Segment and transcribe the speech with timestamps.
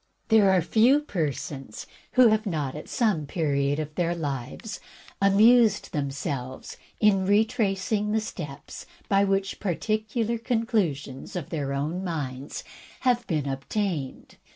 [0.29, 4.79] There are few persons who have not, at some period of their lives,
[5.21, 12.63] amused themselves in retracing the steps by which particular conclu sions of their own minds
[13.01, 14.37] have been attained.